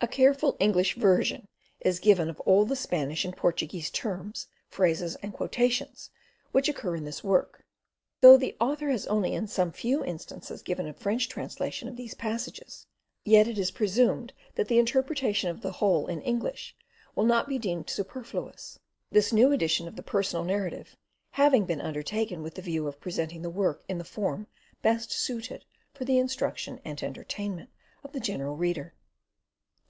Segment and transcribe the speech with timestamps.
[0.00, 1.48] A careful English version
[1.80, 6.10] is given of all the Spanish and Portuguese terms, phrases, and quotations
[6.52, 7.64] which occur in this work.
[8.20, 12.14] Though the author has only in some few instances given a French translation of these
[12.14, 12.86] passages,
[13.24, 16.76] yet it is presumed that the interpretation of the whole in English
[17.16, 18.78] will not be deemed superfluous;
[19.10, 20.96] this new edition of the "Personal Narrative"
[21.32, 24.46] having been undertaken with the view of presenting the work in the form
[24.80, 27.70] best suited for the instruction and entertainment
[28.04, 28.94] of the general reader.